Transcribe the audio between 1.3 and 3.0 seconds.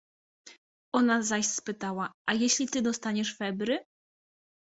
spytała:— A jeśli ty